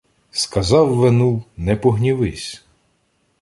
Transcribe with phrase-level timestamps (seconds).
[0.31, 2.65] Сказав Венул,— не погнівись!